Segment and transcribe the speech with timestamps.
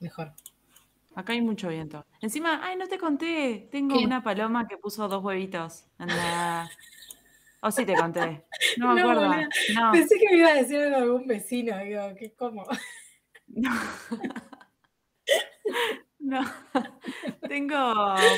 [0.00, 0.32] mejor.
[1.14, 2.06] Acá hay mucho viento.
[2.20, 3.68] Encima, ay, no te conté.
[3.72, 5.86] Tengo una paloma que puso dos huevitos.
[7.60, 8.46] O sí te conté.
[8.76, 9.34] No me acuerdo.
[9.74, 9.90] No.
[9.90, 11.76] Pensé que me iba a decir algo algún vecino.
[11.78, 12.64] Digo, ¿qué cómo?
[13.48, 13.70] No.
[16.20, 16.40] No.
[17.48, 17.94] Tengo.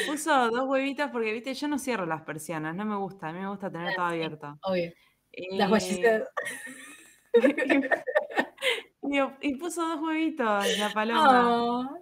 [0.07, 2.75] Puso dos huevitos porque, viste, yo no cierro las persianas.
[2.75, 3.29] No me gusta.
[3.29, 4.59] A mí me gusta tener todo abierto.
[4.63, 4.93] Obvio.
[5.53, 6.29] Las huellitas.
[9.41, 11.49] y, puso dos huevitos la paloma.
[11.49, 12.01] Oh.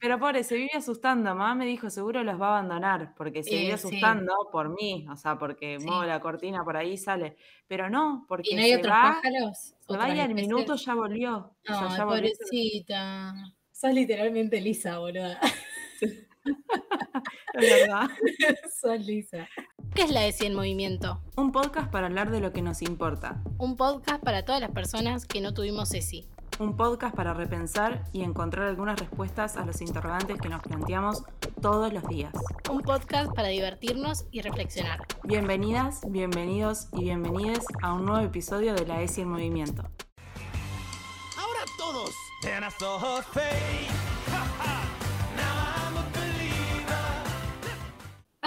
[0.00, 1.34] Pero pobre, se vive asustando.
[1.34, 5.16] Mamá me dijo, seguro los va a abandonar, porque se vive asustando por mí, o
[5.16, 7.36] sea, porque muevo la cortina por ahí sale.
[7.68, 9.74] Pero no, porque ¿Y no hay se otros va, pájaros?
[9.86, 11.52] se va y al minuto ya volvió.
[11.66, 13.34] Ay, pobrecita.
[13.72, 15.38] Sos literalmente lisa, boluda.
[16.00, 18.08] es verdad.
[18.80, 19.46] Sos lisa.
[19.94, 21.20] ¿Qué es la ESI en movimiento?
[21.36, 23.42] Un podcast para hablar de lo que nos importa.
[23.58, 26.26] Un podcast para todas las personas que no tuvimos ESI
[26.60, 31.24] un podcast para repensar y encontrar algunas respuestas a los interrogantes que nos planteamos
[31.62, 32.34] todos los días.
[32.70, 35.00] Un podcast para divertirnos y reflexionar.
[35.24, 39.84] Bienvenidas, bienvenidos y bienvenides a un nuevo episodio de La ESI en Movimiento.
[41.38, 42.14] Ahora todos.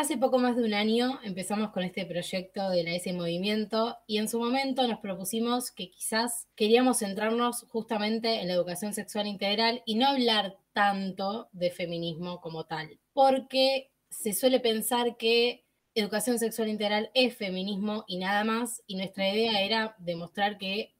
[0.03, 4.17] Hace poco más de un año empezamos con este proyecto de la S Movimiento y
[4.17, 9.81] en su momento nos propusimos que quizás queríamos centrarnos justamente en la educación sexual integral
[9.85, 15.63] y no hablar tanto de feminismo como tal, porque se suele pensar que
[15.95, 20.93] educación sexual integral es feminismo y nada más, y nuestra idea era demostrar que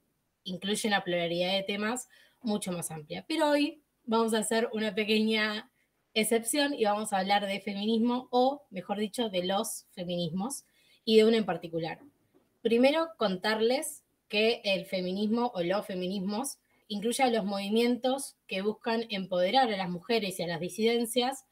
[0.44, 2.08] incluye una pluralidad de temas
[2.40, 3.26] mucho más amplia.
[3.28, 5.70] Pero hoy vamos a hacer una pequeña
[6.14, 10.64] excepción y vamos a hablar de feminismo o, mejor dicho, de los feminismos
[11.04, 11.98] y de uno en particular.
[12.62, 19.72] Primero, contarles que el feminismo o los feminismos incluye a los movimientos que buscan empoderar
[19.72, 21.44] a las mujeres y a las disidencias,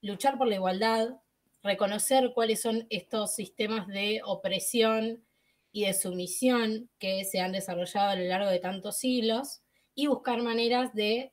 [0.00, 1.16] luchar por la igualdad,
[1.62, 5.24] reconocer cuáles son estos sistemas de opresión
[5.72, 9.60] y de sumisión que se han desarrollado a lo largo de tantos siglos
[9.94, 11.32] y buscar maneras de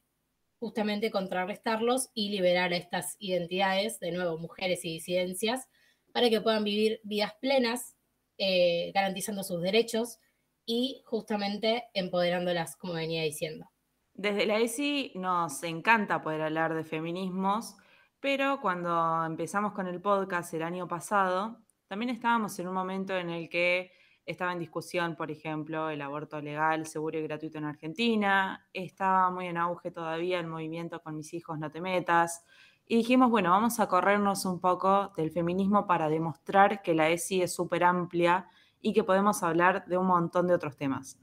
[0.65, 5.69] justamente contrarrestarlos y liberar a estas identidades, de nuevo, mujeres y disidencias,
[6.11, 7.95] para que puedan vivir vidas plenas,
[8.39, 10.17] eh, garantizando sus derechos
[10.65, 13.69] y justamente empoderándolas, como venía diciendo.
[14.15, 17.75] Desde la ESI nos encanta poder hablar de feminismos,
[18.19, 23.29] pero cuando empezamos con el podcast el año pasado, también estábamos en un momento en
[23.29, 23.91] el que
[24.25, 28.67] estaba en discusión, por ejemplo, el aborto legal, seguro y gratuito en Argentina.
[28.73, 32.43] Estaba muy en auge todavía el movimiento con mis hijos, no te metas.
[32.87, 37.43] Y dijimos, bueno, vamos a corrernos un poco del feminismo para demostrar que la ESI
[37.43, 38.47] es súper amplia
[38.81, 41.19] y que podemos hablar de un montón de otros temas.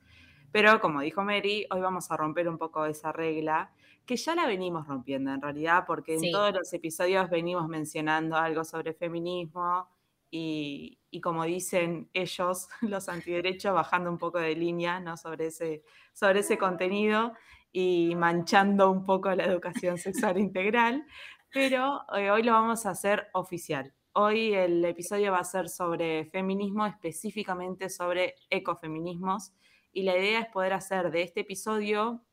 [0.52, 3.72] Pero como dijo Mary, hoy vamos a romper un poco esa regla,
[4.04, 8.64] que ya la venimos rompiendo en realidad, porque en todos los episodios venimos mencionando algo
[8.64, 9.88] sobre feminismo
[10.34, 15.16] y, como dicen ellos, los antiderechos, bajando un poco de línea ¿no?
[15.16, 15.82] sobre, ese,
[16.14, 17.34] sobre ese contenido
[17.70, 21.06] y manchando un poco la educación sexual integral,
[21.52, 23.92] pero eh, hoy lo vamos a hacer oficial.
[24.14, 29.52] Hoy el episodio va a ser sobre feminismo, específicamente sobre ecofeminismos,
[29.92, 32.24] y la idea es poder hacer de este episodio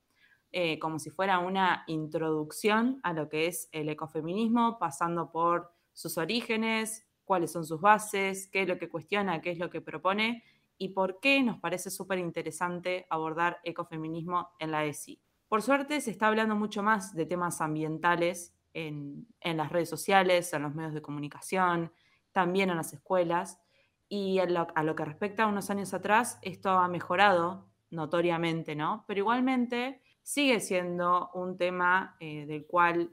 [0.52, 6.18] eh, como si fuera una introducción a lo que es el ecofeminismo, pasando por sus
[6.18, 10.44] orígenes, cuáles son sus bases, qué es lo que cuestiona, qué es lo que propone
[10.80, 15.22] y por qué nos parece súper interesante abordar ecofeminismo en la ESI.
[15.48, 20.64] Por suerte se está hablando mucho más de temas ambientales en, las redes sociales, en
[20.64, 21.94] los medios de comunicación,
[22.32, 23.62] también en las escuelas.
[24.08, 29.06] Y a lo, que respecta a unos años atrás, esto ha mejorado notoriamente, ¿no?
[29.08, 33.12] Pero igualmente sigue siendo un tema eh, del cual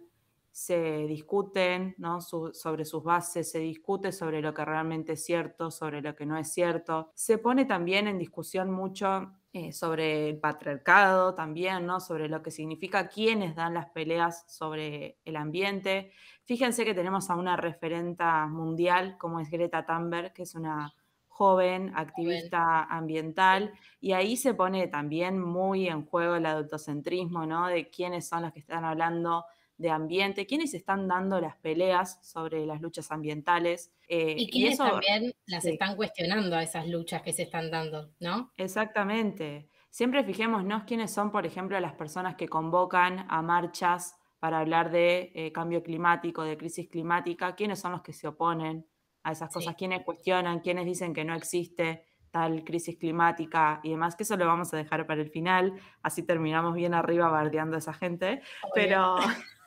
[0.56, 2.22] se discuten ¿no?
[2.22, 6.38] sobre sus bases, se discute sobre lo que realmente es cierto, sobre lo que no
[6.38, 7.10] es cierto.
[7.14, 12.00] Se pone también en discusión mucho eh, sobre el patriarcado también, ¿no?
[12.00, 16.10] sobre lo que significa quiénes dan las peleas sobre el ambiente.
[16.46, 20.94] Fíjense que tenemos a una referenta mundial como es Greta Thunberg, que es una
[21.28, 27.66] joven activista ambiental, y ahí se pone también muy en juego el adultocentrismo, ¿no?
[27.66, 29.44] De quiénes son los que están hablando
[29.78, 33.92] de ambiente, quiénes están dando las peleas sobre las luchas ambientales.
[34.08, 38.52] Eh, y quiénes también las están cuestionando a esas luchas que se están dando, ¿no?
[38.56, 39.68] Exactamente.
[39.90, 45.32] Siempre fijémonos quiénes son, por ejemplo, las personas que convocan a marchas para hablar de
[45.34, 48.86] eh, cambio climático, de crisis climática, quiénes son los que se oponen
[49.22, 54.14] a esas cosas, quiénes cuestionan, quiénes dicen que no existe tal crisis climática y demás,
[54.14, 57.78] que eso lo vamos a dejar para el final, así terminamos bien arriba bardeando a
[57.78, 58.42] esa gente,
[58.74, 59.16] pero...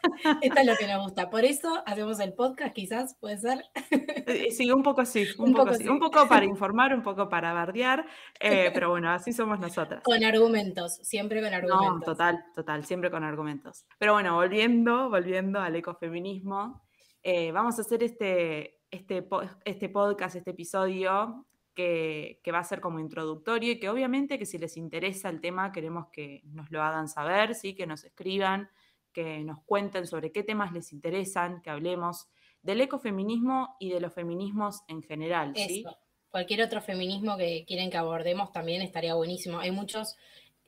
[0.42, 1.30] Esto es lo que nos gusta.
[1.30, 3.66] Por eso hacemos el podcast, quizás, puede ser.
[3.92, 5.88] Eh, sí, un poco sí, un, poco, sí.
[5.88, 8.06] Un poco para informar, un poco para bardear,
[8.40, 10.04] eh, pero bueno, así somos nosotras.
[10.04, 12.00] Con argumentos, siempre con argumentos.
[12.00, 13.86] No, total, total, siempre con argumentos.
[13.98, 16.81] Pero bueno, volviendo, volviendo al ecofeminismo,
[17.24, 19.28] eh, vamos a hacer este, este,
[19.66, 24.46] este podcast, este episodio que, que, va a ser como introductorio y que obviamente que
[24.46, 27.75] si les interesa el tema queremos que nos lo hagan saber, ¿sí?
[27.75, 28.69] que nos escriban,
[29.14, 32.28] que nos cuenten sobre qué temas les interesan, que hablemos
[32.62, 35.54] del ecofeminismo y de los feminismos en general.
[35.56, 35.84] ¿sí?
[36.30, 39.60] Cualquier otro feminismo que quieren que abordemos también estaría buenísimo.
[39.60, 40.16] Hay muchos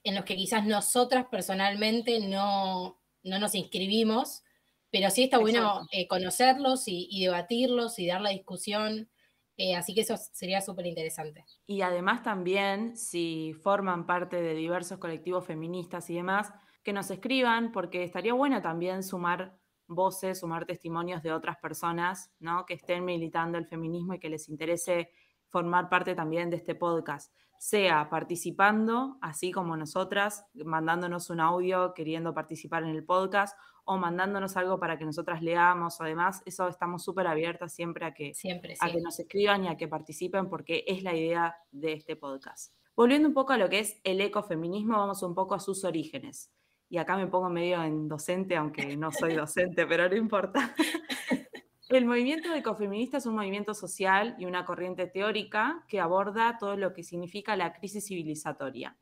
[0.03, 4.43] en los que quizás nosotras personalmente no, no nos inscribimos,
[4.89, 9.09] pero sí está bueno eh, conocerlos y, debatirlos y dar la discusión.
[9.57, 11.45] Eh, así que eso sería súper interesante.
[11.67, 16.51] Y además también, si forman parte de diversos colectivos feministas y demás,
[16.83, 19.57] que nos escriban, porque estaría bueno también sumar
[19.87, 22.65] voces, sumar testimonios de otras personas, ¿no?
[22.65, 25.11] Que estén militando el feminismo y que les interese
[25.49, 32.33] formar parte también de este podcast, sea participando, así como nosotras, mandándonos un audio queriendo
[32.33, 37.27] participar en el podcast o mandándonos algo para que nosotras leamos además, eso estamos súper
[37.27, 41.03] abiertas siempre a que, siempre, a que nos escriban y a que participen porque es
[41.03, 42.73] la idea de este podcast.
[42.95, 46.51] Volviendo un poco a lo que es el ecofeminismo, vamos un poco a sus orígenes
[46.91, 50.75] y acá me pongo medio en docente, aunque no soy docente, pero no importa.
[51.87, 56.93] El movimiento ecofeminista es un movimiento social y una corriente teórica que aborda todo lo
[56.93, 58.97] que significa la crisis civilizatoria.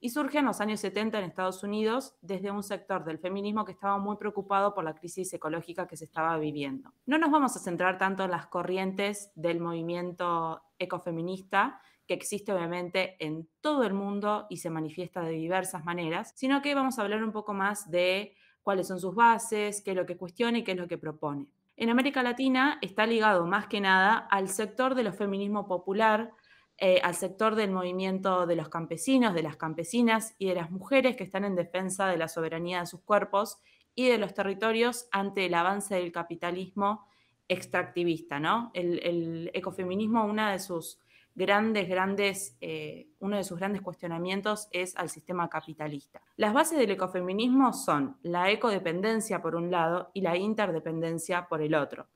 [0.00, 3.72] Y surge en los años 70 en Estados Unidos desde un sector del feminismo que
[3.72, 6.94] estaba muy preocupado por la crisis ecológica que se estaba viviendo.
[7.04, 13.16] No nos vamos a centrar tanto en las corrientes del movimiento ecofeminista, que existe obviamente
[13.24, 17.22] en todo el mundo y se manifiesta de diversas maneras, sino que vamos a hablar
[17.24, 20.72] un poco más de cuáles son sus bases, qué es lo que cuestiona y qué
[20.72, 21.46] es lo que propone.
[21.76, 26.32] En América Latina está ligado más que nada al sector del feminismo popular,
[26.78, 31.16] eh, al sector del movimiento de los campesinos, de las campesinas y de las mujeres
[31.16, 33.58] que están en defensa de la soberanía de sus cuerpos
[33.94, 37.06] y de los territorios ante el avance del capitalismo
[37.48, 38.70] extractivista, ¿no?
[38.74, 40.98] El, el ecofeminismo, una de sus
[41.34, 46.22] grandes, grandes, eh, uno de sus grandes cuestionamientos es al sistema capitalista.
[46.36, 51.74] Las bases del ecofeminismo son la ecodependencia por un lado y la interdependencia por el
[51.74, 52.08] otro.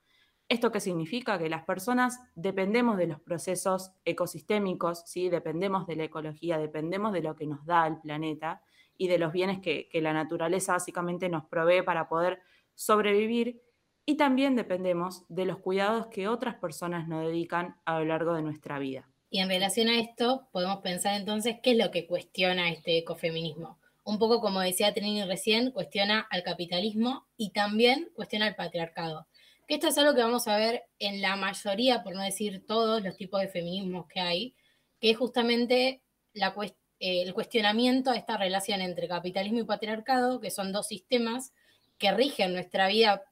[0.48, 1.38] ¿Esto qué significa?
[1.38, 5.28] Que las personas dependemos de los procesos ecosistémicos, ¿sí?
[5.28, 8.62] dependemos de la ecología, dependemos de lo que nos da el planeta
[8.96, 12.40] y de los bienes que, que la naturaleza básicamente nos provee para poder
[12.74, 13.60] sobrevivir
[14.06, 18.42] y también dependemos de los cuidados que otras personas nos dedican a lo largo de
[18.42, 19.07] nuestra vida.
[19.30, 23.78] Y en relación a esto, podemos pensar entonces qué es lo que cuestiona este ecofeminismo.
[24.04, 29.26] Un poco como decía Trini recién, cuestiona al capitalismo y también cuestiona al patriarcado.
[29.66, 33.02] Que esto es algo que vamos a ver en la mayoría, por no decir todos
[33.02, 34.54] los tipos de feminismos que hay,
[34.98, 36.00] que es justamente
[36.32, 36.54] la,
[37.00, 41.52] eh, el cuestionamiento a esta relación entre capitalismo y patriarcado, que son dos sistemas
[41.98, 43.22] que rigen nuestra vida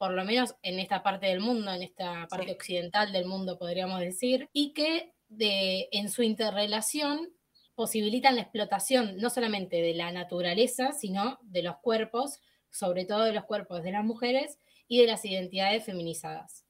[0.00, 4.00] por lo menos en esta parte del mundo, en esta parte occidental del mundo, podríamos
[4.00, 7.32] decir, y que de, en su interrelación
[7.74, 12.40] posibilitan la explotación no solamente de la naturaleza, sino de los cuerpos,
[12.70, 16.66] sobre todo de los cuerpos de las mujeres y de las identidades feminizadas.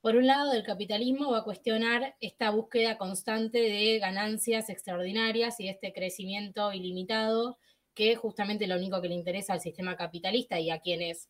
[0.00, 5.68] Por un lado, el capitalismo va a cuestionar esta búsqueda constante de ganancias extraordinarias y
[5.68, 7.58] este crecimiento ilimitado
[7.94, 11.28] que justamente lo único que le interesa al sistema capitalista y a quienes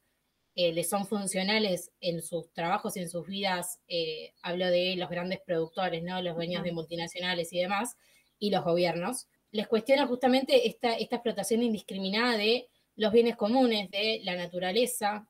[0.54, 5.08] eh, les son funcionales en sus trabajos y en sus vidas, eh, hablo de los
[5.08, 6.20] grandes productores, ¿no?
[6.20, 7.96] los dueños de multinacionales y demás,
[8.38, 14.20] y los gobiernos, les cuestiona justamente esta, esta explotación indiscriminada de los bienes comunes, de
[14.24, 15.26] la naturaleza,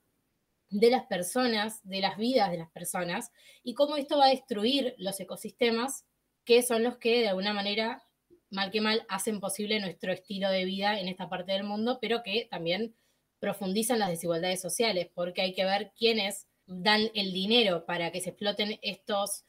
[0.70, 3.30] de las personas, de las vidas de las personas,
[3.62, 6.04] y cómo esto va a destruir los ecosistemas,
[6.44, 8.02] que son los que de alguna manera,
[8.50, 12.22] mal que mal, hacen posible nuestro estilo de vida en esta parte del mundo, pero
[12.22, 12.96] que también
[13.42, 18.30] profundizan las desigualdades sociales, porque hay que ver quiénes dan el dinero para que se
[18.30, 19.44] exploten estos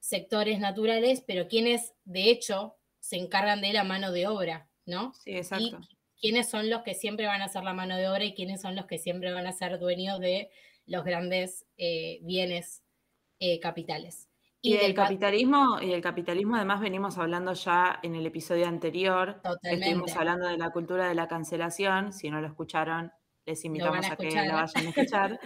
[0.00, 5.14] sectores naturales, pero quiénes de hecho se encargan de la mano de obra, ¿no?
[5.24, 5.80] Sí, exacto.
[5.80, 8.60] Y quiénes son los que siempre van a ser la mano de obra y quiénes
[8.60, 10.50] son los que siempre van a ser dueños de
[10.84, 12.82] los grandes eh, bienes
[13.38, 14.28] eh, capitales.
[14.60, 19.40] Y, del capitalismo, y el capitalismo además venimos hablando ya en el episodio anterior.
[19.42, 19.86] Totalmente.
[19.86, 22.12] Estuvimos hablando de la cultura de la cancelación.
[22.12, 23.10] Si no lo escucharon,
[23.48, 25.40] les invitamos a, que la vayan a escuchar.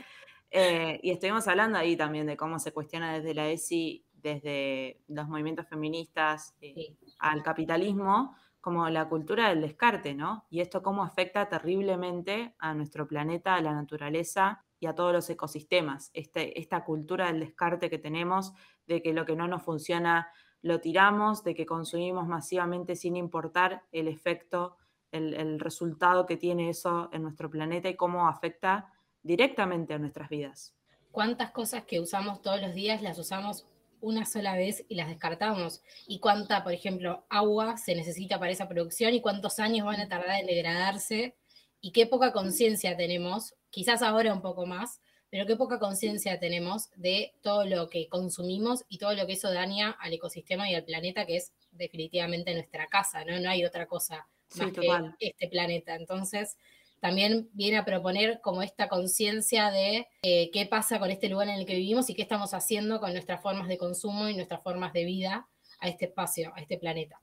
[0.50, 5.28] Eh, y estuvimos hablando ahí también de cómo se cuestiona desde la ESI desde los
[5.28, 10.47] movimientos feministas eh, al capitalismo, como la cultura del descarte, ¿no?
[10.50, 15.28] Y esto cómo afecta terriblemente a nuestro planeta, a la naturaleza y a todos los
[15.30, 16.11] ecosistemas.
[16.14, 18.52] Este, esta cultura del descarte que tenemos,
[18.87, 20.28] de que lo que no nos funciona
[20.61, 24.76] lo tiramos, de que consumimos masivamente sin importar el efecto,
[25.12, 28.92] el resultado que tiene eso en nuestro planeta y cómo afecta
[29.23, 30.75] directamente a nuestras vidas.
[31.11, 33.66] ¿Cuántas cosas que usamos todos los días las usamos
[34.02, 35.81] una sola vez y las descartamos.
[36.07, 40.09] Y cuánta, por ejemplo, agua se necesita para esa producción y cuántos años van a
[40.09, 41.37] tardar en degradarse
[41.81, 45.00] y qué poca conciencia tenemos, quizás ahora un poco más,
[45.31, 49.52] pero qué poca conciencia tenemos de todo lo que consumimos y todo lo que eso
[49.52, 53.40] daña al ecosistema y al planeta, que es definitivamente nuestra casa, ¿no?
[53.40, 54.73] No hay otra cosa más
[55.18, 55.94] que este planeta.
[55.94, 56.56] Entonces,
[57.00, 61.56] también viene a proponer como esta conciencia de eh, qué pasa con este lugar en
[61.56, 64.92] el que vivimos y qué estamos haciendo con nuestras formas de consumo y nuestras formas
[64.92, 65.49] de vida
[65.80, 67.21] a este espacio, a este planeta.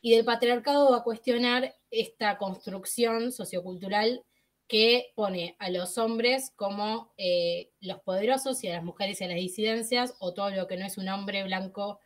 [0.00, 4.22] Y del patriarcado va a cuestionar esta construcción sociocultural
[4.68, 9.28] que pone a los hombres como eh, los poderosos y a las mujeres y a
[9.28, 11.98] las disidencias, o todo lo que no es un hombre blanco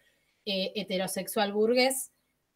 [0.46, 2.12] eh, heterosexual burgués,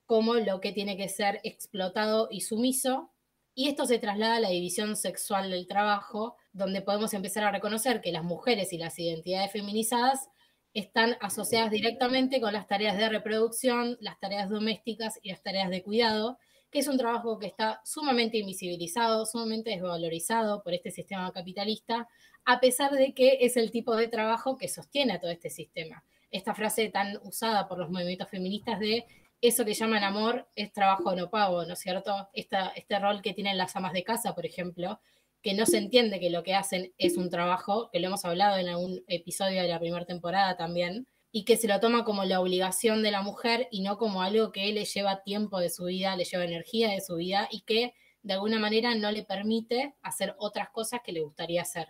[0.06, 3.10] como lo que tiene que ser explotado y sumiso,
[3.54, 8.00] y esto se traslada a la división sexual del trabajo, donde podemos empezar a reconocer
[8.00, 10.28] que las mujeres y las identidades feminizadas
[10.72, 15.84] están asociadas directamente con las tareas de reproducción, las tareas domésticas y las tareas de
[15.84, 16.38] cuidado,
[16.72, 22.08] que es un trabajo que está sumamente invisibilizado, sumamente desvalorizado por este sistema capitalista,
[22.44, 26.04] a pesar de que es el tipo de trabajo que sostiene a todo este sistema.
[26.32, 29.06] Esta frase tan usada por los movimientos feministas de
[29.40, 32.28] eso que llaman amor es trabajo no pago, ¿no es cierto?
[32.32, 35.00] este rol que tienen las amas de casa, por ejemplo,
[35.42, 38.56] que no se entiende que lo que hacen es un trabajo, que lo hemos hablado
[38.56, 42.40] en algún episodio de la primera temporada también, y que se lo toma como la
[42.40, 46.16] obligación de la mujer y no como algo que le lleva tiempo de su vida,
[46.16, 50.34] le lleva energía de su vida y que de alguna manera no le permite hacer
[50.38, 51.88] otras cosas que le gustaría hacer.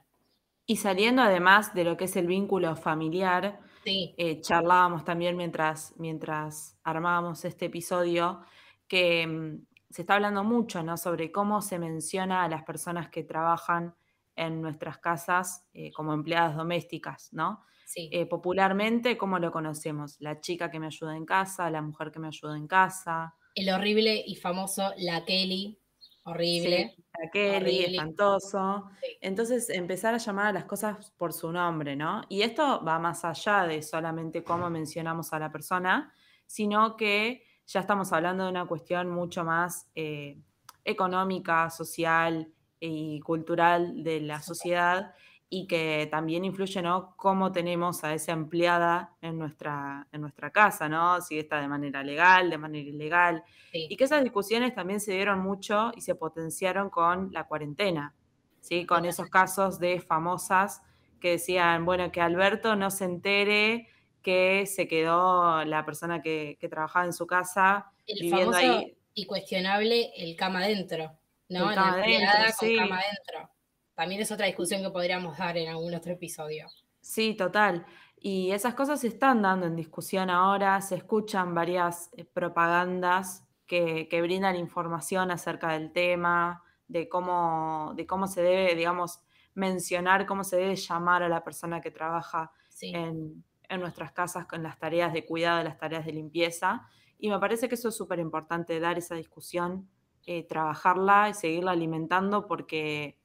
[0.67, 6.79] Y saliendo además de lo que es el vínculo familiar, eh, charlábamos también mientras, mientras
[6.83, 8.41] armábamos este episodio,
[8.89, 10.97] que mm, se está hablando mucho ¿no?
[10.97, 13.95] sobre cómo se menciona a las personas que trabajan
[14.37, 17.65] en nuestras casas eh, como empleadas domésticas, ¿no?
[17.97, 20.17] Eh, popularmente, ¿cómo lo conocemos?
[20.19, 23.37] La chica que me ayuda en casa, la mujer que me ayuda en casa.
[23.55, 25.79] El horrible y famoso La Kelly,
[26.25, 26.97] horrible.
[27.33, 28.91] Kelly, espantoso.
[29.21, 32.23] Entonces, empezar a llamar a las cosas por su nombre, ¿no?
[32.29, 36.13] Y esto va más allá de solamente cómo mencionamos a la persona,
[36.47, 40.39] sino que ya estamos hablando de una cuestión mucho más eh,
[40.85, 45.15] económica, social y cultural de la sociedad
[45.49, 47.15] y que también influye, ¿no?
[47.17, 51.21] Cómo tenemos a esa empleada en nuestra, en nuestra casa, ¿no?
[51.21, 53.45] Si está de manera legal, de manera ilegal.
[53.73, 58.15] Y que esas discusiones también se dieron mucho y se potenciaron con la cuarentena,
[58.61, 58.85] ¿sí?
[58.87, 60.83] Con esos casos de famosas
[61.21, 63.89] que decían, bueno, que Alberto no se entere
[64.23, 68.97] que se quedó la persona que, trabajaba en su casa viviendo ahí.
[69.13, 71.13] Y cuestionable el cama adentro,
[71.49, 71.71] ¿no?
[71.71, 73.54] la empleada con cama adentro
[73.95, 76.69] también es otra discusión que podríamos dar en algún otro episodio.
[77.01, 77.87] Sí, total.
[78.19, 84.09] Y esas cosas se están dando en discusión ahora, se escuchan varias eh, propagandas que,
[84.23, 89.21] brindan información acerca del tema, de cómo, de cómo se debe, digamos,
[89.55, 93.45] mencionar, cómo se debe llamar a la persona que trabaja en,
[93.79, 96.89] nuestras casas con las tareas de cuidado, las tareas de limpieza.
[97.19, 99.89] Y me parece que eso es súper importante, dar esa discusión,
[100.27, 103.19] eh, trabajarla y seguirla alimentando porque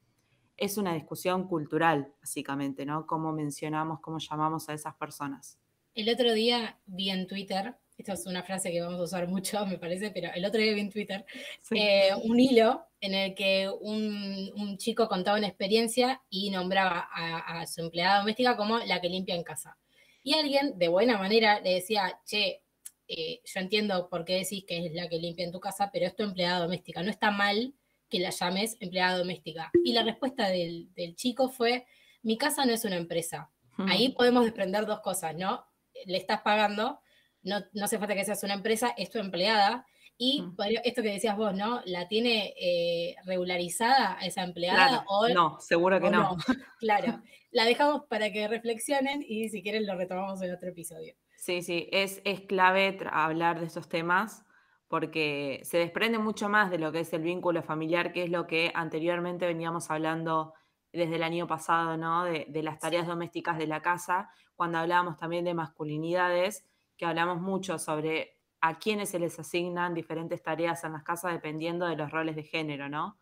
[0.59, 3.07] es una discusión cultural, básicamente, ¿no?
[3.07, 5.57] Cómo mencionamos, cómo llamamos a esas personas.
[5.95, 9.65] El otro día vi en Twitter, esto es una frase que vamos a usar mucho,
[9.67, 11.25] me parece, pero el otro día vi en Twitter
[11.71, 17.81] eh, un hilo en el que un, chico contaba una experiencia y nombraba a, su
[17.81, 19.77] empleada doméstica como la que limpia en casa.
[20.23, 22.61] Y alguien, de buena manera, le decía, che,
[23.07, 26.05] eh, yo entiendo por qué decís que es la que limpia en tu casa, pero
[26.05, 27.01] es tu empleada doméstica.
[27.01, 27.73] No está mal
[28.09, 29.71] que la llames empleada doméstica.
[29.83, 31.85] Y la respuesta del, chico fue,
[32.23, 33.49] mi casa no es una empresa.
[33.87, 35.65] Ahí podemos desprender dos cosas, ¿no?
[36.05, 36.99] Le estás pagando,
[37.43, 39.85] no, no hace falta que seas una empresa, es tu empleada.
[40.17, 40.43] Y
[40.83, 41.81] esto que decías vos, ¿no?
[41.85, 45.05] ¿La tiene eh, regularizada esa empleada?
[45.07, 46.35] o, no, seguro que no.
[46.79, 51.15] Claro, la dejamos para que reflexionen y si quieren lo retomamos en otro episodio.
[51.37, 54.43] Sí, sí, es, es clave hablar de estos temas
[54.89, 58.47] porque se desprende mucho más de lo que es el vínculo familiar, que es lo
[58.47, 60.53] que anteriormente veníamos hablando
[60.91, 62.25] desde el año pasado, ¿no?
[62.25, 66.67] De, de las tareas domésticas de la casa, cuando hablábamos también de masculinidades,
[66.97, 71.85] que hablamos mucho sobre a quiénes se les asignan diferentes tareas en las casas dependiendo
[71.85, 73.19] de los roles de género, ¿no?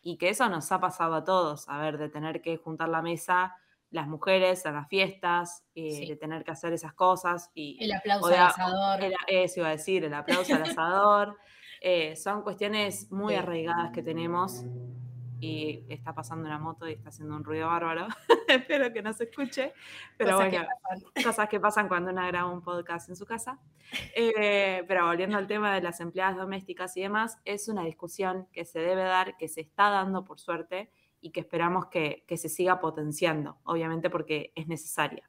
[0.00, 3.02] Y que eso nos ha pasado a todos, a ver, de tener que juntar la
[3.02, 3.54] mesa
[3.90, 7.50] las mujeres en las fiestas, eh, de tener que hacer esas cosas.
[7.54, 9.00] Y, el aplauso al asador.
[9.26, 11.36] eso iba a decir, el aplauso al asador.
[11.82, 14.66] Eh, son cuestiones muy arraigadas que tenemos
[15.40, 18.06] y está pasando una moto y está haciendo un ruido bárbaro.
[18.48, 19.72] Espero que no se escuche.
[20.18, 20.66] Pero bueno,
[21.24, 23.58] cosas que pasan cuando una graba un podcast en su casa.
[24.14, 28.66] Eh, pero volviendo al tema de las empleadas domésticas y demás, es una discusión que
[28.66, 30.90] se debe dar, que se está dando por suerte
[31.20, 35.28] y que esperamos que, que se siga potenciando, obviamente porque es necesaria.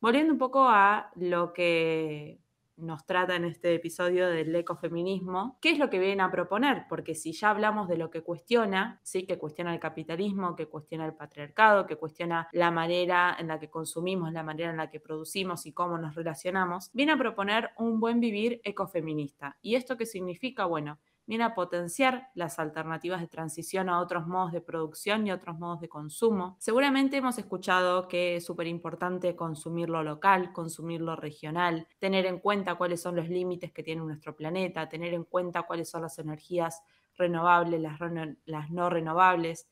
[0.00, 2.38] Volviendo un poco a lo que
[2.76, 6.86] nos trata en este episodio del ecofeminismo, ¿qué es lo que viene a proponer?
[6.88, 11.06] Porque si ya hablamos de lo que cuestiona, sí, que cuestiona el capitalismo, que cuestiona
[11.06, 15.00] el patriarcado, que cuestiona la manera en la que consumimos, la manera en la que
[15.00, 19.56] producimos y cómo nos relacionamos, viene a proponer un buen vivir ecofeminista.
[19.62, 20.64] ¿Y esto qué significa?
[20.64, 25.58] Bueno, viene a potenciar las alternativas de transición a otros modos de producción y otros
[25.58, 26.56] modos de consumo.
[26.58, 32.38] Seguramente hemos escuchado que es súper importante consumir lo local, consumir lo regional, tener en
[32.38, 36.18] cuenta cuáles son los límites que tiene nuestro planeta, tener en cuenta cuáles son las
[36.18, 36.82] energías
[37.16, 39.68] renovables, las, no renovables,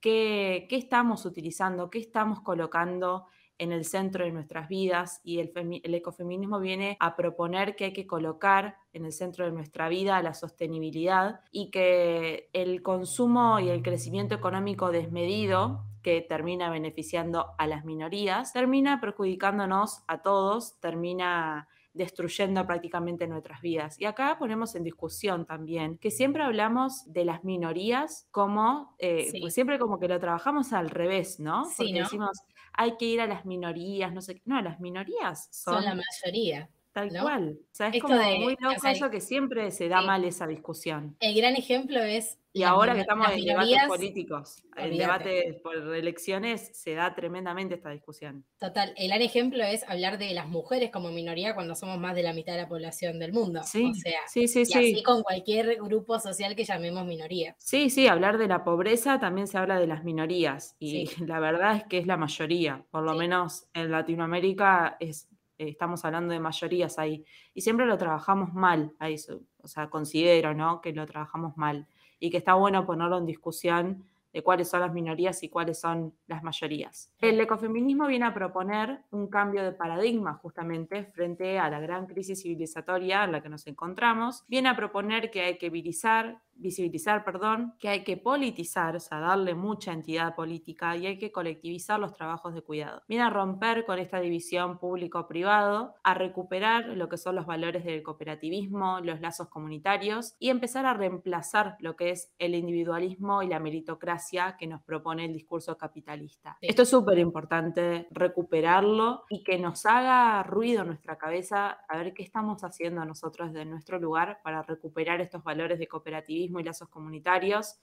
[0.00, 3.26] qué, qué estamos utilizando, qué estamos colocando
[3.58, 5.50] en el centro de nuestras vidas y el,
[5.94, 10.34] ecofeminismo viene a proponer que hay que colocar en el centro de nuestra vida la
[10.34, 17.84] sostenibilidad y que el consumo y el crecimiento económico desmedido que termina beneficiando a las
[17.84, 23.98] minorías, termina perjudicándonos a todos, termina destruyendo prácticamente nuestras vidas.
[23.98, 29.54] Y acá ponemos en discusión también que siempre hablamos de las minorías como, eh, pues
[29.54, 31.66] siempre como que lo trabajamos al revés, ¿no?
[31.76, 32.38] Porque decimos,
[32.76, 36.68] hay que ir a las minorías, no sé, no, las minorías son, son la mayoría.
[36.96, 37.58] Tal cual.
[37.60, 41.14] O sea, es como muy loco eso que siempre se da mal esa discusión.
[41.20, 42.38] El gran ejemplo es.
[42.56, 47.90] Y ahora que estamos en debates políticos, en debates por elecciones, se da tremendamente esta
[47.90, 48.46] discusión.
[48.58, 48.94] Total.
[48.96, 52.32] El gran ejemplo es hablar de las mujeres como minoría cuando somos más de la
[52.32, 53.60] mitad de la población del mundo.
[53.62, 54.78] Sí, o sea, sí, sí, y sí.
[54.78, 57.54] así con cualquier grupo social que llamemos minoría.
[57.58, 60.76] Sí, sí, hablar de la pobreza también se habla de las minorías.
[60.78, 62.86] Y la verdad es que es la mayoría.
[62.90, 68.52] Por lo menos en Latinoamérica es estamos hablando de mayorías ahí, y siempre lo trabajamos
[68.52, 69.16] mal, ahí,
[69.62, 70.82] o sea, considero, ¿no?
[70.82, 74.04] Que lo trabajamos mal y que está bueno ponerlo en discusión
[74.36, 77.10] de cuáles son las minorías y cuáles son las mayorías.
[77.20, 82.42] El ecofeminismo viene a proponer un cambio de paradigma justamente frente a la gran crisis
[82.42, 84.44] civilizatoria en la que nos encontramos.
[84.46, 89.20] Viene a proponer que hay que virilizar, visibilizar, perdón, que hay que politizar, o sea,
[89.20, 93.02] darle mucha entidad política y hay que colectivizar los trabajos de cuidado.
[93.08, 98.02] Viene a romper con esta división público-privado, a recuperar lo que son los valores del
[98.02, 103.60] cooperativismo, los lazos comunitarios y empezar a reemplazar lo que es el individualismo y la
[103.60, 106.56] meritocracia que nos propone el discurso capitalista.
[106.60, 112.14] Esto es súper importante recuperarlo y que nos haga ruido en nuestra cabeza a ver
[112.14, 116.88] qué estamos haciendo nosotros de nuestro lugar para recuperar estos valores de cooperativismo y lazos
[116.88, 117.78] comunitarios,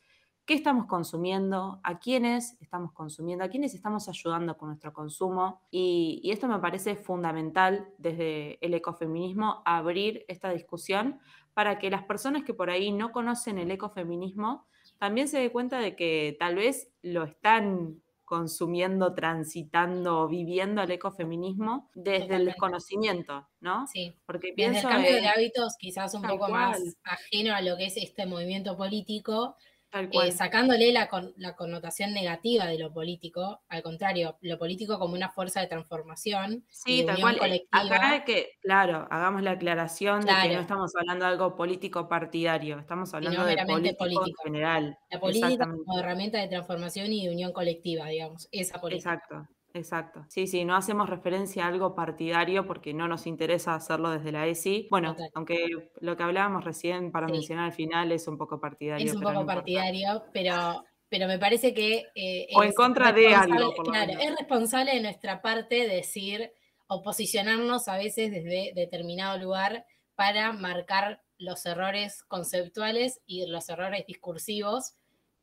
[0.45, 5.61] qué estamos consumiendo, a quiénes estamos consumiendo, a quiénes estamos ayudando con nuestro consumo.
[5.71, 11.19] Y, esto me parece fundamental desde el ecofeminismo, abrir esta discusión
[11.53, 14.65] para que las personas que por ahí no conocen el ecofeminismo
[14.97, 21.89] también se den cuenta de que tal vez lo están consumiendo, transitando, viviendo el ecofeminismo
[21.93, 23.85] desde el desconocimiento, ¿no?
[23.87, 24.15] Sí.
[24.25, 27.97] Porque desde el cambio de hábitos quizás un poco más ajeno a lo que es
[27.97, 29.55] este movimiento político,
[29.93, 35.29] eh, sacándole la, la, connotación negativa de lo político, al contrario, lo político como una
[35.29, 36.65] fuerza de transformación.
[36.69, 37.37] Sí, tal cual.
[37.43, 42.07] Eh, acá que, claro, hagamos la aclaración de que no estamos hablando de algo político
[42.07, 44.97] partidario, estamos hablando de político, en general.
[45.11, 49.13] La política como herramienta de transformación y de unión colectiva, digamos, esa política.
[49.13, 49.47] Exacto.
[49.73, 50.23] Exacto.
[50.29, 54.45] Sí, sí, no hacemos referencia a algo partidario porque no nos interesa hacerlo desde la
[54.45, 54.87] ESI.
[54.91, 59.05] Bueno, aunque lo que hablábamos recién para mencionar al final es un poco partidario.
[59.05, 62.05] Es un poco partidario, pero, pero me parece que...
[62.13, 63.73] Eh, o en contra de algo.
[63.83, 66.51] claro, es responsable de nuestra parte decir
[66.85, 74.05] o posicionarnos a veces desde determinado lugar para marcar los errores conceptuales y los errores
[74.05, 74.93] discursivos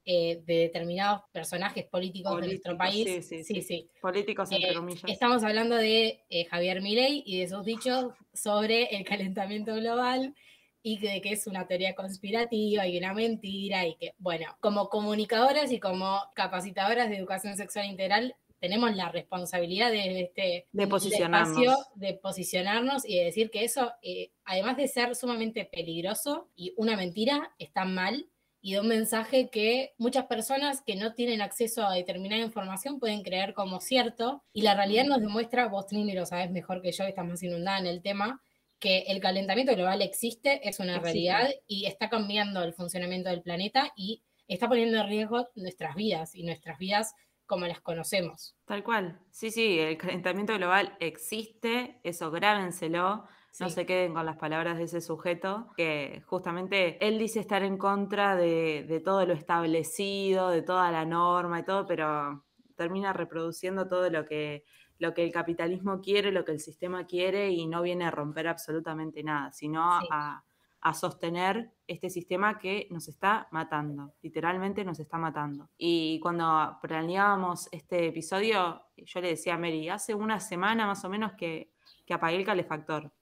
[0.05, 3.25] eh, de determinados personajes políticos de nuestro país.
[3.25, 3.89] Sí, sí, sí.
[4.01, 5.05] Políticos, entre eh, comillas.
[5.07, 10.35] Estamos hablando de eh, Javier Milei y de sus dichos sobre el calentamiento global,
[10.83, 15.73] y de que es una teoría conspirativa y una mentira y que, bueno, como comunicadoras
[15.73, 21.59] y como capacitadoras de educación sexual integral, tenemos la responsabilidad de este de posicionarnos.
[21.59, 26.73] Espacio, de posicionarnos y de decir que eso, eh, además de ser sumamente peligroso y
[26.77, 28.29] una mentira, está mal
[28.61, 33.23] y da un mensaje que muchas personas que no tienen acceso a determinada información pueden
[33.23, 37.05] creer como cierto y la realidad nos demuestra, vos Trini lo sabes mejor que yo,
[37.05, 38.43] estás más inundada en el tema,
[38.79, 43.93] que el calentamiento global existe, es una realidad y está cambiando el funcionamiento del planeta
[43.95, 47.15] y está poniendo en riesgo nuestras vidas y nuestras vidas
[47.47, 48.57] como las conocemos.
[48.65, 49.21] Tal cual.
[49.31, 53.25] Sí, sí, el calentamiento global existe, eso grábenselo.
[53.59, 57.77] No se queden con las palabras de ese sujeto, que justamente él dice estar en
[57.79, 62.45] contra de, todo lo establecido, de toda la norma y todo, pero
[62.77, 64.65] termina reproduciendo todo lo que,
[64.99, 68.49] lo que el capitalismo quiere, lo que el sistema quiere y no viene a romper
[68.49, 70.45] absolutamente nada, sino a,
[70.83, 75.69] a sostener este sistema que nos está matando, literalmente nos está matando.
[75.77, 81.11] Y cuando planeábamos este episodio, yo le decía a Mary, hace una semana más o
[81.11, 81.71] menos que,
[82.07, 83.13] que apagué el calefactor.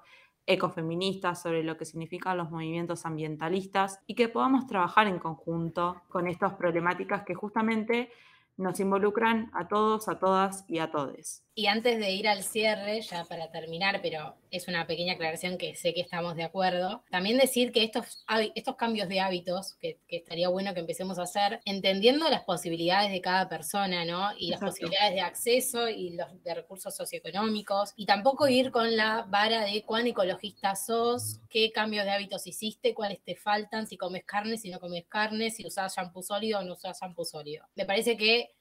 [0.53, 6.27] ecofeministas, sobre lo que significan los movimientos ambientalistas y que podamos trabajar en conjunto con
[6.27, 8.11] estas problemáticas que justamente
[8.57, 11.43] nos involucran a todos, a todas y a todes.
[11.55, 15.75] Y antes de ir al cierre, ya para terminar, pero es una pequeña aclaración que
[15.75, 20.49] sé que estamos de acuerdo, también decir que estos, estos cambios de hábitos, que, estaría
[20.49, 24.29] bueno que empecemos a hacer, entendiendo las posibilidades de cada persona, ¿no?
[24.37, 29.25] Y las posibilidades de acceso y los de recursos socioeconómicos, y tampoco ir con la
[29.29, 34.25] vara de cuán ecologista sos, qué cambios de hábitos hiciste, cuáles te faltan, si comes
[34.25, 37.65] carne, si no comes carne, si usas shampoo sólido o no usas shampoo sólido.
[37.75, 38.51] Me parece que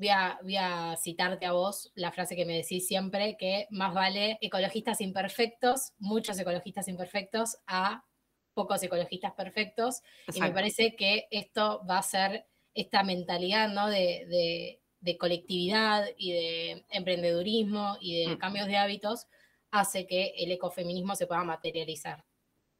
[0.00, 5.00] voy a, citarte a vos la frase que me decís siempre, que más vale ecologistas
[5.00, 8.04] imperfectos, muchos ecologistas imperfectos, a
[8.54, 10.02] pocos ecologistas perfectos.
[10.34, 13.88] Y me parece que esto va a ser esta mentalidad ¿no?
[13.88, 14.80] de,
[15.18, 18.38] colectividad y de emprendedurismo y de mm.
[18.38, 19.26] cambios de hábitos
[19.70, 22.24] hace que el ecofeminismo se pueda materializar.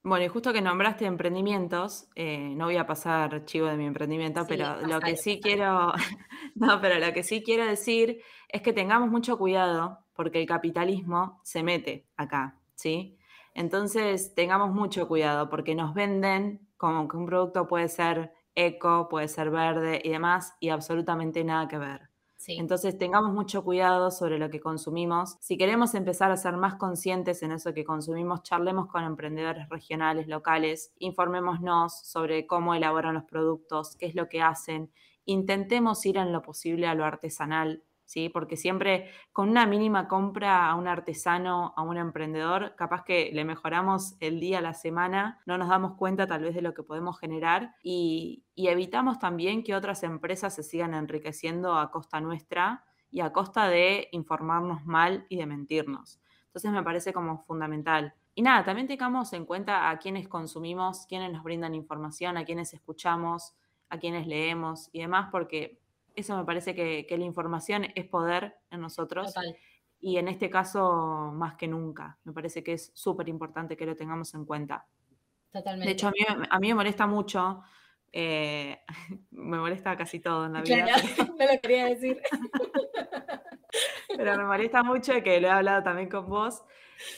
[0.03, 4.47] Bueno, y justo que nombraste emprendimientos, eh, no voy a pasar chivo de mi emprendimiento,
[4.49, 5.93] pero lo que sí quiero,
[6.55, 11.41] no, pero lo que sí quiero decir es que tengamos mucho cuidado porque el capitalismo
[11.45, 13.19] se mete acá, ¿sí?
[13.53, 19.29] Entonces, tengamos mucho cuidado porque nos venden como que un producto puede ser eco, puede
[19.29, 22.10] ser verde y demás, y absolutamente nada que ver.
[22.47, 25.37] Entonces tengamos mucho cuidado sobre lo que consumimos.
[25.41, 30.27] Si queremos empezar a ser más conscientes en eso que consumimos, charlemos con emprendedores regionales,
[30.27, 34.91] locales, informémonos sobre cómo elaboran los productos, qué es lo que hacen.
[35.27, 38.29] Intentemos ir en lo posible a lo artesanal, ¿sí?
[38.29, 43.45] Porque siempre con una mínima compra a un artesano, a un emprendedor, capaz que le
[43.45, 47.21] mejoramos el día, la semana, no nos damos cuenta tal vez de lo que podemos
[47.21, 53.33] generar y, evitamos también que otras empresas se sigan enriqueciendo a costa nuestra y a
[53.33, 56.21] costa de informarnos mal y de mentirnos.
[56.47, 58.13] Entonces me parece como fundamental.
[58.35, 62.75] Y nada, también tengamos en cuenta a quienes consumimos, quienes nos brindan información, a quienes
[62.75, 63.55] escuchamos,
[63.89, 65.81] a quienes leemos y demás, porque
[66.15, 69.35] eso me parece que, la información es poder en nosotros.
[70.01, 72.19] Y en este caso, más que nunca.
[72.25, 74.87] Me parece que es súper importante que lo tengamos en cuenta.
[75.53, 75.87] Totalmente.
[75.87, 77.63] De hecho, a mí, me molesta mucho,
[78.13, 78.81] eh,
[79.31, 80.87] me molesta casi todo en la vida.
[81.39, 82.21] me lo quería decir.
[84.17, 86.63] pero me molesta mucho que lo he hablado también con vos.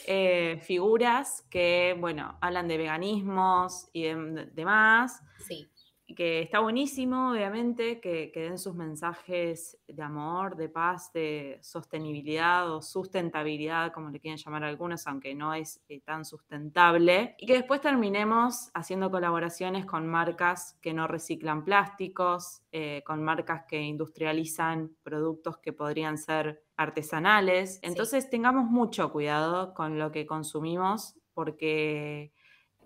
[0.07, 5.21] Eh, figuras que, bueno, hablan de veganismos y demás.
[5.45, 5.72] Sí
[6.15, 12.81] que está buenísimo, obviamente, que, den sus mensajes de amor, de paz, de sostenibilidad o
[12.81, 17.35] sustentabilidad, como le quieren llamar algunos, aunque no es eh, tan sustentable.
[17.39, 23.63] Y que después terminemos haciendo colaboraciones con marcas que no reciclan plásticos, eh, con marcas
[23.67, 27.79] que industrializan productos que podrían ser artesanales.
[27.81, 32.31] Entonces tengamos mucho cuidado con lo que consumimos porque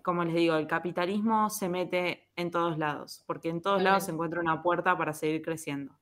[0.08, 4.12] como les digo, el capitalismo se mete en todos lados, porque en todos lados se
[4.12, 5.92] encuentra una puerta para seguir creciendo.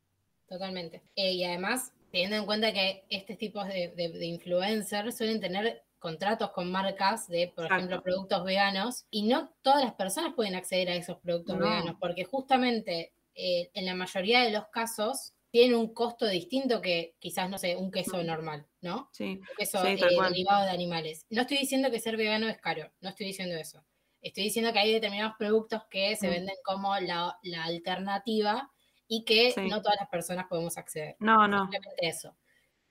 [0.47, 1.03] Totalmente.
[1.16, 3.92] Eh, y además, teniendo en cuenta que este tipo de,
[4.23, 9.95] influencers suelen tener contratos con marcas de, por ejemplo, productos veganos, y no todas las
[9.95, 14.69] personas pueden acceder a esos productos veganos, porque justamente eh, en la mayoría de los
[14.69, 19.09] casos tienen un costo distinto que quizás, no sé, un queso normal, ¿no?
[19.11, 19.40] Sí.
[19.40, 21.27] Un queso eh, derivado de animales.
[21.29, 23.85] No estoy diciendo que ser vegano es caro, no estoy diciendo eso.
[24.29, 26.31] Estoy diciendo que hay determinados productos que se mm.
[26.31, 28.69] venden como la, alternativa
[29.07, 31.15] y que no todas las personas podemos acceder.
[31.21, 31.71] No, no.
[31.71, 32.37] Simplemente eso.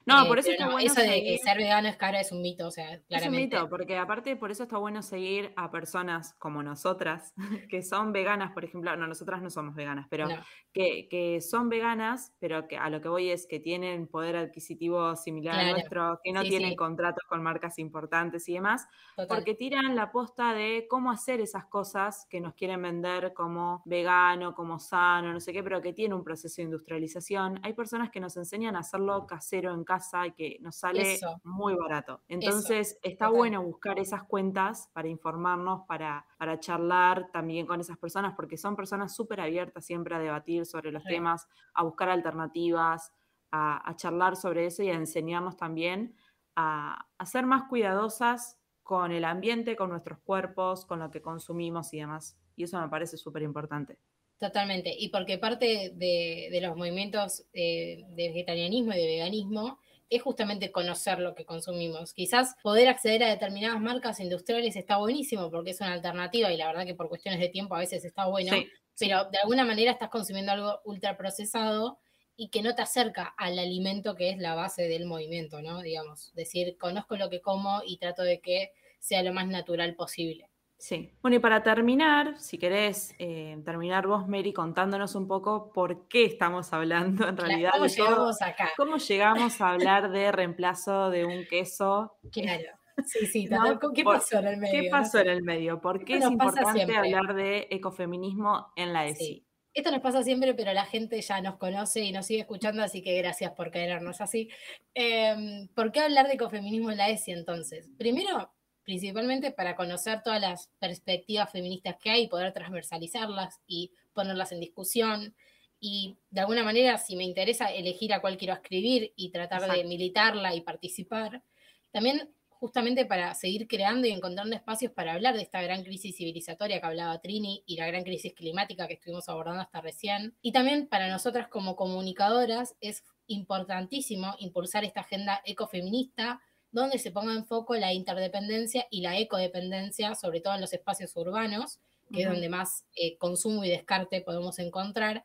[0.05, 0.79] No, eh, por eso está bueno.
[0.79, 3.15] Eso de que ser vegano es caro es un mito, o sea, claramente.
[3.15, 7.33] Es un mito, porque aparte por eso está bueno seguir a personas como nosotras,
[7.69, 8.95] que son veganas, por ejemplo.
[8.95, 10.27] No, nosotras no somos veganas, pero
[10.73, 15.59] que, son veganas, pero que a lo que voy es que tienen poder adquisitivo similar
[15.59, 18.87] al nuestro, que no tienen contratos con marcas importantes y demás,
[19.27, 24.53] porque tiran la posta de cómo hacer esas cosas que nos quieren vender como vegano,
[24.53, 27.59] como sano, no sé qué, pero que tiene un proceso de industrialización.
[27.63, 29.94] Hay personas que nos enseñan a hacerlo casero en casa
[30.27, 32.21] y que nos sale muy barato.
[32.27, 38.33] Entonces está bueno buscar esas cuentas para informarnos, para, para charlar también con esas personas,
[38.35, 43.11] porque son personas súper abiertas siempre a debatir sobre los temas, a buscar alternativas,
[43.51, 46.15] a, charlar sobre eso y a enseñarnos también
[46.55, 51.93] a, a ser más cuidadosas con el ambiente, con nuestros cuerpos, con lo que consumimos
[51.93, 52.37] y demás.
[52.55, 53.97] Y eso me parece súper importante.
[54.37, 61.19] Totalmente, y porque parte de, los movimientos de vegetarianismo y de veganismo es justamente conocer
[61.19, 62.13] lo que consumimos.
[62.13, 66.67] Quizás poder acceder a determinadas marcas industriales está buenísimo porque es una alternativa y la
[66.67, 68.51] verdad que por cuestiones de tiempo a veces está bueno,
[68.99, 71.99] pero de alguna manera estás consumiendo algo ultraprocesado
[72.37, 75.81] y que no te acerca al alimento que es la base del movimiento, ¿no?
[75.81, 80.49] Digamos, decir, conozco lo que como y trato de que sea lo más natural posible.
[80.77, 81.11] Sí.
[81.21, 86.25] Bueno, y para terminar, si querés eh, terminar vos, Mary, contándonos un poco por qué
[86.25, 87.71] estamos hablando en realidad.
[87.73, 88.69] ¿Cómo llegamos acá?
[88.77, 92.17] ¿Cómo llegamos a hablar de reemplazo de un queso?
[92.31, 92.71] Claro.
[93.05, 93.49] Sí, sí,
[93.93, 94.81] ¿qué pasó en el medio?
[94.81, 95.81] ¿Qué pasó en el medio?
[95.81, 99.45] ¿Por qué es importante hablar de ecofeminismo en la ESI?
[99.73, 103.01] Esto nos pasa siempre, pero la gente ya nos conoce y nos sigue escuchando, así
[103.01, 104.49] que gracias por querernos así.
[104.93, 107.91] Em, ¿Por qué hablar de ecofeminismo en la ESI entonces?
[107.97, 108.54] Primero,
[108.85, 114.59] principalmente para conocer todas las perspectivas feministas que hay y poder transversalizarlas y ponerlas en
[114.61, 115.35] discusión.
[115.79, 119.83] Y de alguna manera, si me interesa elegir a cuál quiero escribir y tratar de
[119.83, 121.43] militarla y participar,
[121.91, 126.79] también justamente para seguir creando y encontrando espacios para hablar de esta gran crisis civilizatoria
[126.79, 130.35] que hablaba Trini y la gran crisis climática que estuvimos abordando hasta recién.
[130.41, 136.41] Y también para nosotras como comunicadoras es importantísimo impulsar esta agenda ecofeminista
[136.75, 141.15] donde se ponga en foco la interdependencia y la ecodependencia, sobre todo en los espacios
[141.15, 141.79] urbanos,
[142.11, 145.23] que es donde más eh, consumo y descarte podemos encontrar,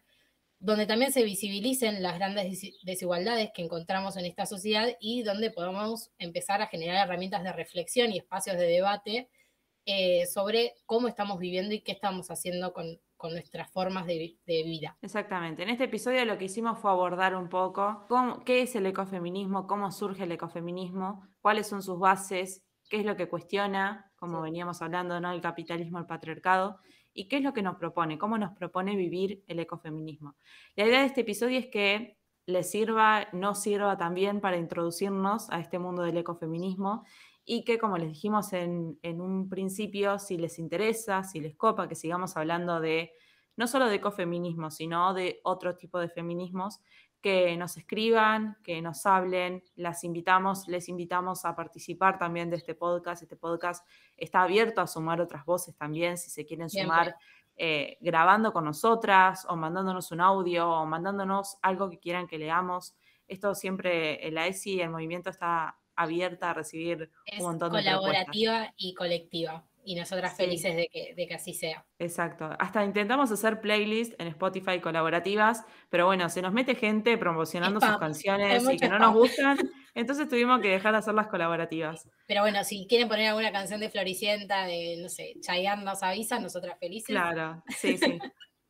[0.61, 6.11] donde también se visibilicen las grandes desigualdades que encontramos en esta sociedad y donde podamos
[6.19, 9.29] empezar a generar herramientas de reflexión y espacios de debate
[9.87, 14.97] eh, sobre cómo estamos viviendo y qué estamos haciendo con, con nuestras formas de, vida.
[15.03, 15.63] Exactamente.
[15.63, 19.67] En este episodio lo que hicimos fue abordar un poco cómo, qué es el ecofeminismo,
[19.67, 24.81] cómo surge el ecofeminismo, cuáles son sus bases, qué es lo que cuestiona, como veníamos
[24.81, 25.33] hablando, ¿no?
[25.33, 26.79] El capitalismo, el patriarcado,
[27.13, 30.37] y qué es lo que nos propone, cómo nos propone vivir el ecofeminismo.
[30.75, 35.61] La idea de este episodio es que les sirva, no sirva también para introducirnos a
[35.61, 37.05] este mundo del ecofeminismo
[37.53, 41.97] y que, como les dijimos en, un principio, si les interesa, si les copa, que
[41.97, 43.13] sigamos hablando de
[43.57, 46.79] no solo de ecofeminismo, sino de otro tipo de feminismos,
[47.21, 52.77] que nos escriban, que nos hablen, las invitamos, les invitamos a participar también de este
[52.77, 53.25] podcast.
[53.25, 53.85] Este podcast
[54.17, 57.17] está abierto a sumar otras voces también, si se quieren sumar
[57.57, 62.95] eh, grabando con nosotras o mandándonos un audio o mandándonos algo que quieran que leamos.
[63.27, 68.95] Esto siempre, la ESI, el movimiento está abierta a recibir un montón de colaborativa y
[68.95, 69.65] colectiva.
[69.83, 71.87] Y nosotras felices de que, de que, así sea.
[71.99, 72.51] Exacto.
[72.59, 77.97] Hasta intentamos hacer playlists en Spotify colaborativas, pero bueno, se nos mete gente promocionando sus
[77.97, 79.57] canciones y que no nos gustan,
[79.95, 82.07] entonces tuvimos que dejar de hacer las colaborativas.
[82.27, 86.39] Pero bueno, si quieren poner alguna canción de Floricienta, de, no sé, Chayanne nos avisa,
[86.39, 87.09] nosotras felices.
[87.09, 88.19] Claro, sí, sí.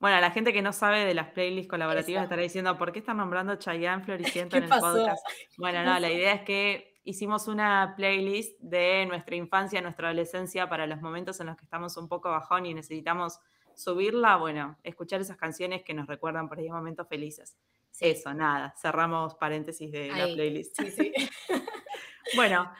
[0.00, 3.18] Bueno, la gente que no sabe de las playlists colaborativas estará diciendo, ¿por qué están
[3.18, 5.22] nombrando Chayanne Floricienta en el podcast?
[5.58, 10.86] Bueno, no, la idea es que hicimos una playlist de nuestra infancia, nuestra adolescencia, para
[10.86, 13.40] los momentos en los que estamos un poco bajón y necesitamos
[13.74, 17.56] subirla, bueno, escuchar esas canciones que nos recuerdan por ahí momentos felices.
[17.98, 20.80] Eso, nada, cerramos paréntesis de la playlist.
[20.80, 21.12] Sí, sí.
[22.36, 22.70] bueno,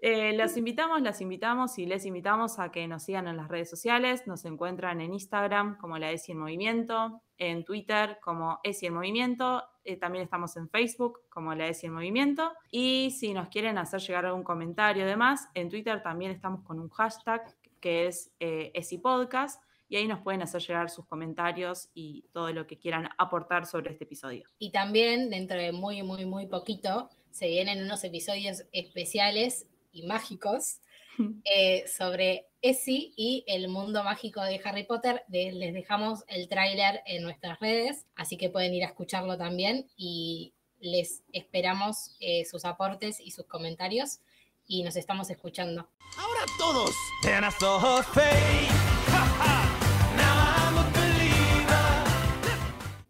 [0.00, 3.68] eh, los invitamos, las invitamos y les invitamos a que nos sigan en las redes
[3.68, 4.26] sociales.
[4.26, 9.64] Nos encuentran en Instagram como la ESI en Movimiento, en Twitter como ESI en Movimiento.
[9.82, 12.52] Eh, también estamos en Facebook como la ESI en Movimiento.
[12.70, 16.90] Y si nos quieren hacer llegar algún comentario demás, en Twitter también estamos con un
[16.90, 17.42] hashtag
[17.80, 19.60] que es eh, ESI Podcast.
[19.88, 23.90] Y ahí nos pueden hacer llegar sus comentarios y todo lo que quieran aportar sobre
[23.90, 24.44] este episodio.
[24.58, 30.80] Y también dentro de muy, muy, muy poquito se vienen unos episodios especiales y mágicos
[31.44, 35.24] eh, sobre Essie y el mundo mágico de Harry Potter.
[35.28, 40.54] les dejamos el tráiler en nuestras redes, así que pueden ir a escucharlo también y
[40.80, 44.20] les esperamos eh, sus aportes y sus comentarios
[44.66, 45.88] y nos estamos escuchando.
[46.16, 46.94] Ahora todos.